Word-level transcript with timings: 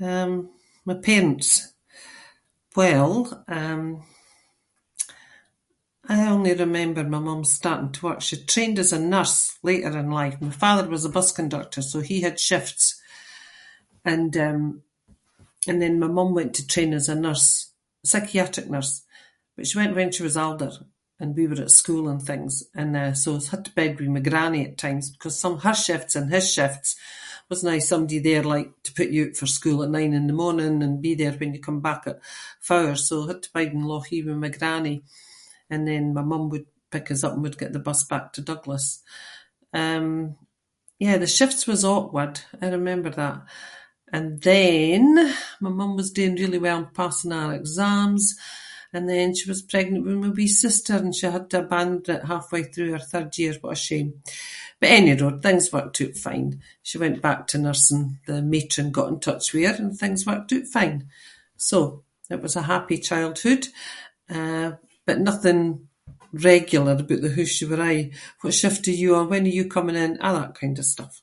Um, 0.00 0.50
my 0.84 0.94
parents. 0.94 1.74
Well, 2.74 3.44
um, 3.48 4.02
I 6.08 6.26
only 6.34 6.54
remember 6.64 7.02
my 7.14 7.18
mum 7.28 7.42
started 7.56 7.94
work- 8.02 8.20
she 8.28 8.36
trained 8.54 8.78
as 8.84 8.92
a 8.92 8.98
nurse 9.14 9.40
later 9.70 9.94
in 10.02 10.10
life. 10.20 10.36
My 10.46 10.50
father 10.64 10.86
was 10.94 11.04
a 11.04 11.08
bus 11.16 11.30
conductor, 11.38 11.80
so 11.90 11.96
he 12.10 12.16
had 12.26 12.36
shifts. 12.50 12.84
And 14.12 14.32
um, 14.48 14.60
and 15.68 15.78
then 15.82 15.94
my 16.04 16.08
mum 16.16 16.30
went 16.38 16.52
to 16.56 16.66
train 16.72 16.92
as 16.98 17.06
a 17.08 17.14
nurse- 17.24 17.66
a 18.04 18.08
psychiatric 18.12 18.66
nurse, 18.74 18.94
but 19.56 19.66
she 19.66 19.78
went 19.78 19.94
when 19.98 20.10
she 20.14 20.24
was 20.28 20.36
older 20.46 20.72
and 21.20 21.28
we 21.36 21.46
were 21.46 21.62
at 21.64 21.70
school 21.80 22.04
and 22.10 22.20
things 22.28 22.52
and, 22.80 22.90
uh, 22.96 23.12
so 23.22 23.28
I 23.36 23.40
had 23.52 23.64
to 23.66 23.72
bide 23.78 24.00
with 24.00 24.08
my 24.08 24.18
grannie 24.28 24.66
at 24.68 24.76
times 24.86 25.06
because 25.12 25.38
some 25.38 25.54
of 25.56 25.62
her 25.62 25.74
shifts 25.86 26.16
and 26.18 26.26
his 26.34 26.46
shifts, 26.56 26.88
wasnae 27.48 27.76
aie 27.76 27.78
somebody 27.90 28.18
there 28.26 28.42
like 28.54 28.70
to 28.86 28.92
put 28.98 29.10
you 29.16 29.22
oot 29.26 29.36
for 29.38 29.46
school 29.56 29.78
at 29.84 29.90
nine 29.96 30.14
in 30.18 30.26
the 30.28 30.32
morning 30.44 30.76
and 30.84 31.00
be 31.06 31.12
there 31.20 31.30
when 31.40 31.52
you 31.54 31.60
come 31.66 31.80
back 31.88 32.02
at 32.10 32.18
four, 32.68 32.88
so 33.04 33.16
I 33.24 33.28
had 33.30 33.42
to 33.44 33.52
bide 33.56 33.72
in 33.76 33.84
Lochee 33.90 34.22
with 34.26 34.34
my 34.44 34.48
grannie, 34.56 35.00
and 35.72 35.82
then 35.90 36.04
my 36.16 36.22
mum 36.30 36.44
would 36.52 36.66
pick 36.92 37.06
us 37.12 37.22
up 37.24 37.32
and 37.34 37.42
we'd 37.44 37.58
get 37.62 37.72
the 37.74 37.78
bus 37.88 38.00
back 38.12 38.26
to 38.32 38.40
Douglas. 38.50 38.88
Um, 39.82 40.08
yeah, 41.04 41.16
the 41.22 41.28
shifts 41.38 41.64
was 41.72 41.82
awkward, 41.94 42.34
I 42.60 42.66
remember 42.78 43.10
that. 43.20 43.40
And 44.14 44.28
then, 44.50 45.00
my 45.64 45.70
mum 45.80 45.92
was 46.00 46.10
doing 46.18 46.34
really 46.42 46.58
well 46.64 46.76
and 46.80 46.92
passing 47.00 47.32
all 47.32 47.48
her 47.48 47.54
exams 47.54 48.36
and 48.94 49.04
then 49.08 49.34
she 49.34 49.48
was 49.52 49.62
pregnant 49.72 50.04
with 50.04 50.16
my 50.24 50.28
wee 50.28 50.48
sister 50.64 50.92
and 51.02 51.14
she 51.14 51.24
had 51.34 51.50
her 51.50 51.62
bang 51.74 52.02
right- 52.06 52.26
halfway 52.32 52.62
through 52.64 52.90
her 52.92 52.98
third 53.12 53.38
year- 53.38 53.56
what 53.62 53.70
a 53.70 53.74
shame. 53.88 54.12
But 54.80 54.90
anyroad, 54.90 55.40
things 55.42 55.72
worked 55.72 55.98
oot 56.02 56.14
fine. 56.24 56.60
She 56.82 56.98
went 56.98 57.22
back 57.22 57.46
to 57.48 57.58
nursing, 57.66 58.18
the 58.26 58.42
matron 58.42 58.92
got 58.92 59.08
in 59.08 59.18
touch 59.18 59.54
with 59.54 59.64
her 59.64 59.82
and 59.82 59.98
things 59.98 60.26
worked 60.26 60.52
oot 60.52 60.66
fine. 60.66 61.08
So, 61.56 62.04
it 62.28 62.42
was 62.42 62.54
a 62.54 62.62
happy 62.74 62.98
childhood, 62.98 63.68
uh, 64.28 64.72
but 65.06 65.20
nothing 65.20 65.88
regular 66.34 66.92
aboot 66.98 67.22
the 67.22 67.30
hoose- 67.34 67.62
you 67.62 67.68
were 67.70 67.80
aie, 67.80 68.10
“What 68.42 68.52
shift 68.52 68.86
are 68.88 68.90
you 69.04 69.16
on? 69.16 69.30
When 69.30 69.44
are 69.46 69.56
you 69.60 69.64
coming 69.76 69.96
in?” 69.96 70.18
A’ 70.20 70.32
that 70.38 70.54
kind 70.60 70.78
of 70.78 70.84
stuff. 70.84 71.22